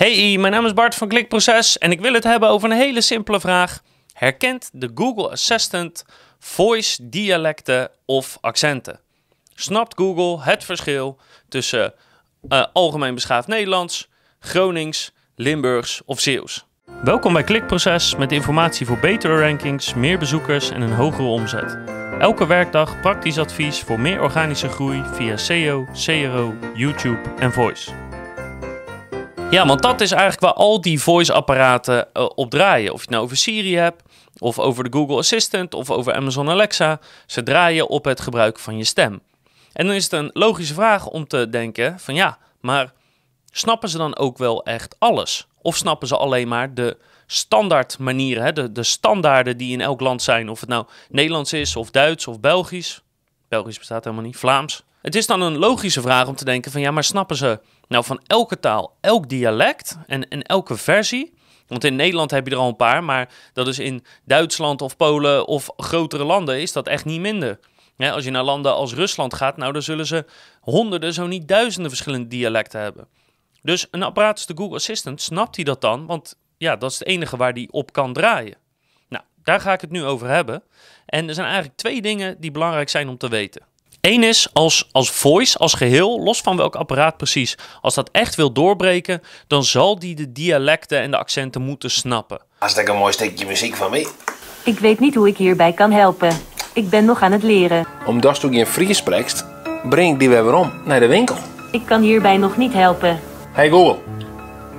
[0.00, 3.00] Hey, mijn naam is Bart van Klikproces en ik wil het hebben over een hele
[3.00, 3.82] simpele vraag.
[4.12, 6.04] Herkent de Google Assistant
[6.38, 9.00] voice, dialecten of accenten?
[9.54, 11.18] Snapt Google het verschil
[11.48, 11.94] tussen
[12.48, 14.08] uh, algemeen beschaafd Nederlands,
[14.38, 16.66] Gronings, Limburgs of Zeeuws?
[17.02, 21.78] Welkom bij Klikproces met informatie voor betere rankings, meer bezoekers en een hogere omzet.
[22.18, 28.09] Elke werkdag praktisch advies voor meer organische groei via SEO, CRO, YouTube en Voice.
[29.50, 32.92] Ja, want dat is eigenlijk waar al die voice-apparaten uh, op draaien.
[32.92, 34.02] Of je het nou over Siri hebt,
[34.38, 37.00] of over de Google Assistant, of over Amazon Alexa.
[37.26, 39.20] Ze draaien op het gebruik van je stem.
[39.72, 42.92] En dan is het een logische vraag om te denken van ja, maar
[43.50, 45.46] snappen ze dan ook wel echt alles?
[45.62, 46.96] Of snappen ze alleen maar de
[47.26, 48.52] standaard manieren, hè?
[48.52, 50.48] De, de standaarden die in elk land zijn?
[50.48, 53.02] Of het nou Nederlands is, of Duits, of Belgisch.
[53.50, 54.84] Belgisch bestaat helemaal niet, Vlaams.
[55.02, 58.04] Het is dan een logische vraag om te denken van ja, maar snappen ze nou
[58.04, 61.34] van elke taal, elk dialect en, en elke versie?
[61.66, 64.96] Want in Nederland heb je er al een paar, maar dat is in Duitsland of
[64.96, 67.58] Polen of grotere landen is dat echt niet minder.
[67.96, 70.24] Als je naar landen als Rusland gaat, nou dan zullen ze
[70.60, 73.08] honderden, zo niet duizenden verschillende dialecten hebben.
[73.62, 76.06] Dus een apparaat als de Google Assistant, snapt hij dat dan?
[76.06, 78.56] Want ja, dat is het enige waar die op kan draaien.
[79.50, 80.62] Daar ga ik het nu over hebben.
[81.06, 83.62] En er zijn eigenlijk twee dingen die belangrijk zijn om te weten.
[84.00, 88.34] Eén is als, als voice, als geheel, los van welk apparaat precies, als dat echt
[88.34, 92.40] wil doorbreken, dan zal die de dialecten en de accenten moeten snappen.
[92.58, 94.06] Hartstikke een mooi stukje muziek van mij.
[94.64, 96.36] Ik weet niet hoe ik hierbij kan helpen.
[96.72, 97.86] Ik ben nog aan het leren.
[98.06, 99.46] Omdat je in Fries spreekt,
[99.88, 101.36] breng ik die weer om naar de winkel.
[101.72, 103.20] Ik kan hierbij nog niet helpen.
[103.52, 103.98] Hey Google,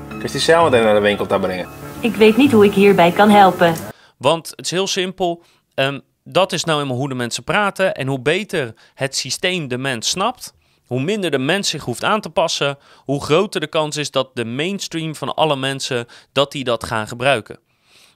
[0.09, 1.67] kun je die zelf meteen naar de winkel te brengen?
[1.99, 3.91] Ik weet niet hoe ik hierbij kan helpen.
[4.22, 5.44] Want het is heel simpel.
[5.73, 7.94] ehm, dat is nou eenmaal hoe de mensen praten.
[7.94, 10.53] En hoe beter het systeem de mens snapt,
[10.86, 14.30] hoe minder de mens zich hoeft aan te passen, hoe groter de kans is dat
[14.33, 17.59] de mainstream van alle mensen dat die dat gaan gebruiken.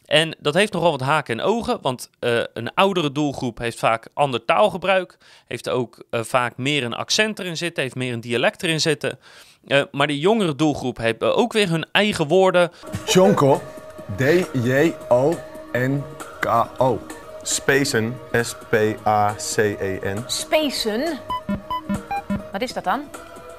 [0.06, 4.08] En dat heeft nogal wat haken en ogen, want eh, een oudere doelgroep heeft vaak
[4.14, 5.18] ander taalgebruik,
[5.48, 9.20] heeft ook eh, vaak meer een accent erin zitten, heeft meer een dialect erin zitten.
[9.68, 12.72] Eh, maar die jongere doelgroep heeft ook weer hun eigen woorden.
[13.06, 13.62] Jonko,
[15.76, 17.00] D-J-O-N-K-O.
[17.42, 20.24] Spacen, S-P-A-C-E-N.
[20.28, 21.20] Spacen?
[22.52, 23.04] Wat is dat dan?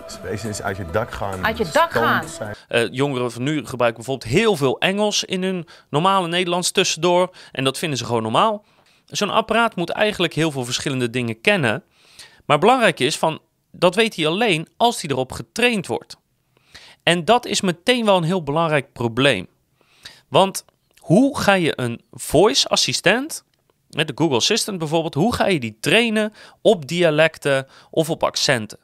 [0.06, 1.44] Spacen is uit je dak gaan.
[1.44, 2.25] Uit je dak gaan.
[2.69, 7.31] Eh, jongeren van nu gebruiken bijvoorbeeld heel veel Engels in hun normale Nederlands tussendoor.
[7.53, 8.65] En dat vinden ze gewoon normaal.
[9.06, 11.84] Zo'n apparaat moet eigenlijk heel veel verschillende dingen kennen.
[12.47, 13.41] Maar belangrijk is van,
[13.71, 16.16] dat weet hij alleen als hij erop getraind wordt.
[17.03, 19.47] En dat is meteen wel een heel belangrijk probleem.
[20.28, 20.65] Want
[21.06, 23.44] hoe ga je een voice assistent,
[23.90, 28.78] met de Google Assistant bijvoorbeeld, hoe ga je die trainen op dialecten of op accenten?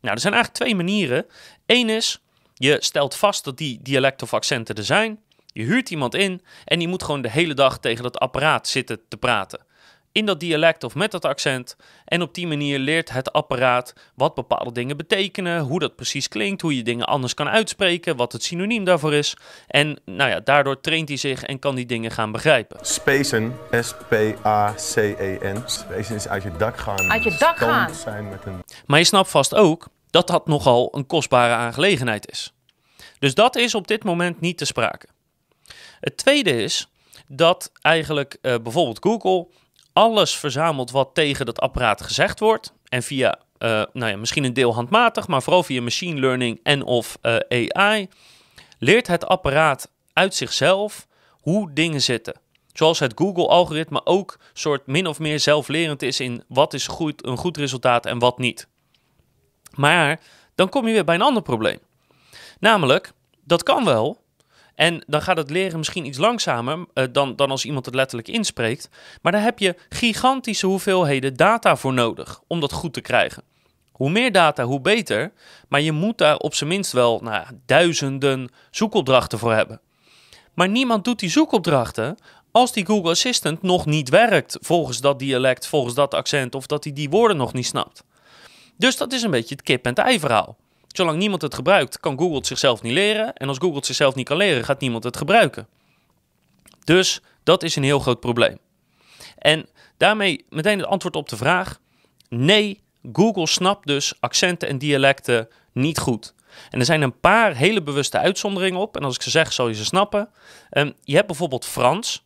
[0.00, 1.26] Nou, er zijn eigenlijk twee manieren.
[1.66, 2.20] Eén is,
[2.54, 5.20] je stelt vast dat die dialecten of accenten er zijn.
[5.46, 9.00] Je huurt iemand in en die moet gewoon de hele dag tegen dat apparaat zitten
[9.08, 9.65] te praten.
[10.16, 11.76] In dat dialect of met dat accent.
[12.04, 16.62] En op die manier leert het apparaat wat bepaalde dingen betekenen, hoe dat precies klinkt,
[16.62, 19.36] hoe je dingen anders kan uitspreken, wat het synoniem daarvoor is.
[19.66, 22.78] En nou ja, daardoor traint hij zich en kan die dingen gaan begrijpen.
[22.80, 25.62] Spacen, S-P-A-C-E-N.
[25.66, 27.10] Spacen is uit je dak gaan.
[27.10, 27.94] Uit je dak gaan.
[27.94, 28.62] zijn met een...
[28.86, 32.52] Maar je snapt vast ook dat dat nogal een kostbare aangelegenheid is.
[33.18, 35.06] Dus dat is op dit moment niet te sprake.
[36.00, 36.88] Het tweede is
[37.28, 39.46] dat eigenlijk eh, bijvoorbeeld Google
[39.96, 42.72] alles verzamelt wat tegen dat apparaat gezegd wordt.
[42.88, 46.82] En via, eh, nou ja, misschien een deel handmatig, maar vooral via machine learning en
[46.82, 47.36] of eh,
[47.72, 48.08] AI,
[48.78, 52.40] leert het apparaat uit zichzelf hoe dingen zitten.
[52.72, 57.36] Zoals het Google-algoritme ook soort min of meer zelflerend is in wat is goed, een
[57.36, 58.68] goed resultaat en wat niet.
[59.74, 60.20] Maar
[60.54, 61.78] dan kom je weer bij een ander probleem.
[62.58, 63.12] Namelijk,
[63.44, 64.24] dat kan wel.
[64.76, 68.28] En dan gaat het leren misschien iets langzamer eh, dan, dan als iemand het letterlijk
[68.28, 68.88] inspreekt.
[69.22, 73.42] Maar daar heb je gigantische hoeveelheden data voor nodig om dat goed te krijgen.
[73.92, 75.32] Hoe meer data, hoe beter.
[75.68, 79.80] Maar je moet daar op zijn minst wel nou, duizenden zoekopdrachten voor hebben.
[80.54, 82.16] Maar niemand doet die zoekopdrachten
[82.50, 86.84] als die Google Assistant nog niet werkt volgens dat dialect, volgens dat accent of dat
[86.84, 88.04] hij die woorden nog niet snapt.
[88.76, 90.56] Dus dat is een beetje het kip en het ei verhaal.
[90.96, 93.34] Zolang niemand het gebruikt, kan Google het zichzelf niet leren.
[93.34, 95.68] En als Google het zichzelf niet kan leren, gaat niemand het gebruiken.
[96.84, 98.58] Dus dat is een heel groot probleem.
[99.38, 101.80] En daarmee meteen het antwoord op de vraag.
[102.28, 102.82] Nee,
[103.12, 106.34] Google snapt dus accenten en dialecten niet goed.
[106.70, 108.96] En er zijn een paar hele bewuste uitzonderingen op.
[108.96, 110.28] En als ik ze zeg, zal je ze snappen.
[110.70, 112.25] Ehm, je hebt bijvoorbeeld Frans.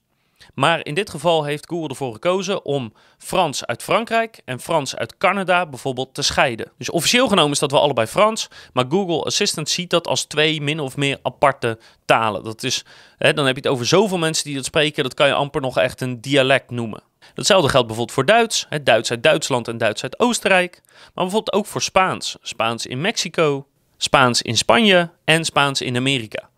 [0.55, 5.17] Maar in dit geval heeft Google ervoor gekozen om Frans uit Frankrijk en Frans uit
[5.17, 6.73] Canada bijvoorbeeld te scheiden.
[6.79, 10.61] Dus officieel genomen is dat wel allebei Frans, maar Google Assistant ziet dat als twee
[10.61, 12.45] min of meer aparte talen.
[12.45, 12.85] Dat is,
[13.19, 15.61] hè, dan heb je het over zoveel mensen die dat spreken, dat kan je amper
[15.61, 17.03] nog echt een dialect noemen.
[17.35, 21.53] Hetzelfde geldt bijvoorbeeld voor Duits, hè, Duits uit Duitsland en Duits uit Oostenrijk, maar bijvoorbeeld
[21.53, 22.37] ook voor Spaans.
[22.43, 23.67] Spaans in Mexico,
[23.97, 26.49] Spaans in Spanje en Spaans in Amerika.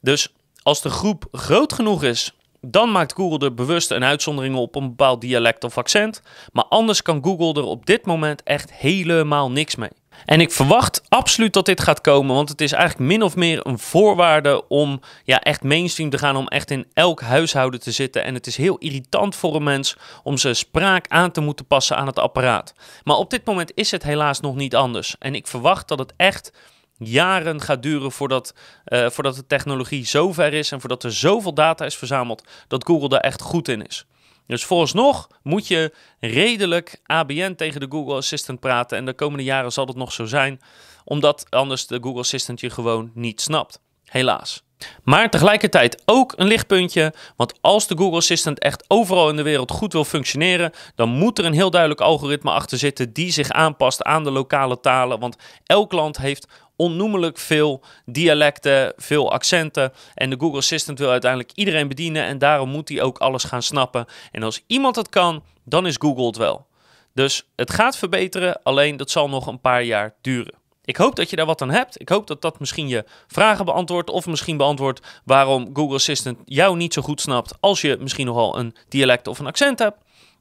[0.00, 0.32] Dus
[0.62, 2.32] als de groep groot genoeg is,
[2.70, 6.22] dan maakt Google er bewust een uitzondering op een bepaald dialect of accent.
[6.52, 9.90] Maar anders kan Google er op dit moment echt helemaal niks mee.
[10.24, 13.66] En ik verwacht absoluut dat dit gaat komen, want het is eigenlijk min of meer
[13.66, 18.24] een voorwaarde om ja, echt mainstream te gaan, om echt in elk huishouden te zitten.
[18.24, 21.96] En het is heel irritant voor een mens om zijn spraak aan te moeten passen
[21.96, 22.74] aan het apparaat.
[23.04, 25.16] Maar op dit moment is het helaas nog niet anders.
[25.18, 26.52] En ik verwacht dat het echt
[26.98, 28.54] jaren gaat duren voordat,
[28.86, 32.86] uh, voordat de technologie zo ver is en voordat er zoveel data is verzameld dat
[32.86, 34.06] Google daar echt goed in is.
[34.46, 39.72] Dus vooralsnog moet je redelijk ABN tegen de Google Assistant praten en de komende jaren
[39.72, 40.60] zal het nog zo zijn,
[41.04, 43.80] omdat anders de Google Assistant je gewoon niet snapt.
[44.04, 44.65] Helaas.
[45.04, 49.70] Maar tegelijkertijd ook een lichtpuntje, want als de Google Assistant echt overal in de wereld
[49.70, 54.02] goed wil functioneren, dan moet er een heel duidelijk algoritme achter zitten die zich aanpast
[54.02, 56.46] aan de lokale talen, want elk land heeft
[56.76, 59.92] onnoemelijk veel dialecten, veel accenten.
[60.14, 63.62] En de Google Assistant wil uiteindelijk iedereen bedienen en daarom moet hij ook alles gaan
[63.62, 64.06] snappen.
[64.32, 66.66] En als iemand het kan, dan is Google het wel.
[67.14, 70.54] Dus het gaat verbeteren, alleen dat zal nog een paar jaar duren.
[70.86, 72.00] Ik hoop dat je daar wat aan hebt.
[72.00, 76.76] Ik hoop dat dat misschien je vragen beantwoordt of misschien beantwoordt waarom Google Assistant jou
[76.76, 79.96] niet zo goed snapt als je misschien nogal een dialect of een accent hebt.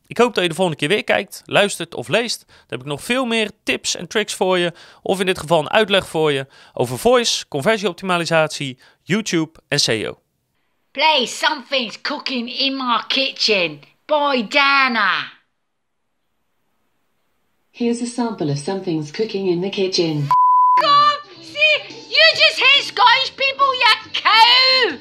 [0.08, 2.44] Ik hoop dat je de volgende keer weer kijkt, luistert of leest.
[2.48, 4.74] Dan heb ik nog veel meer tips en tricks voor je.
[5.02, 10.20] Of in dit geval een uitleg voor je over voice, conversieoptimalisatie, YouTube en SEO.
[10.92, 15.35] Play Something's Cooking in My Kitchen by Dana.
[17.78, 20.30] Here's a sample of something's cooking in the kitchen.
[20.82, 21.76] God, see,
[22.08, 24.98] you just hate Scottish people, you cow!